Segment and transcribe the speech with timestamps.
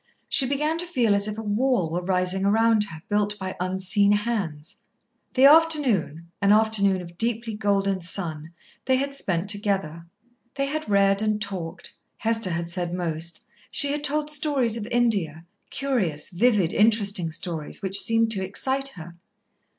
[0.27, 4.11] She began to feel as if a wall were rising around her, built by unseen
[4.13, 4.77] hands.
[5.35, 8.51] The afternoon, an afternoon of deeply golden sun,
[8.85, 10.07] they had spent together.
[10.55, 11.93] They had read and talked.
[12.17, 13.41] Hester had said most.
[13.71, 19.15] She had told stories of India, curious, vivid, interesting stories, which seemed to excite her.